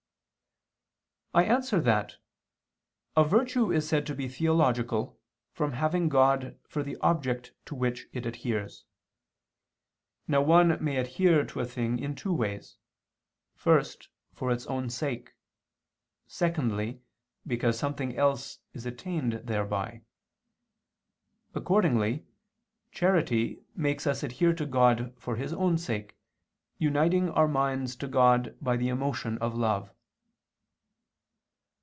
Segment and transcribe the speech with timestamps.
[1.33, 2.17] I answer that,
[3.15, 5.17] A virtue is said to be theological
[5.53, 8.83] from having God for the object to which it adheres.
[10.27, 12.75] Now one may adhere to a thing in two ways:
[13.55, 15.33] first, for its own sake;
[16.27, 17.01] secondly,
[17.47, 20.01] because something else is attained thereby.
[21.55, 22.25] Accordingly
[22.91, 26.17] charity makes us adhere to God for His own sake,
[26.77, 29.93] uniting our minds to God by the emotion of love.